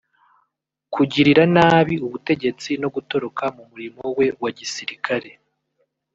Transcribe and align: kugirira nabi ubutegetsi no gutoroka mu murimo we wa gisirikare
kugirira 0.93 1.43
nabi 1.55 1.95
ubutegetsi 2.05 2.69
no 2.81 2.89
gutoroka 2.95 3.43
mu 3.55 3.63
murimo 3.71 4.03
we 4.17 4.25
wa 4.41 4.49
gisirikare 4.57 5.29